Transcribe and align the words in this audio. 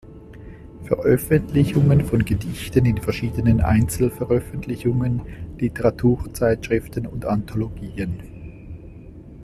Veröffentlichungen 0.85 2.05
von 2.05 2.25
Gedichten 2.25 2.85
in 2.87 2.97
verschiedenen 2.97 3.61
Einzelveröffentlichungen, 3.61 5.21
Literaturzeitschriften 5.59 7.05
und 7.05 7.25
Anthologien. 7.25 8.17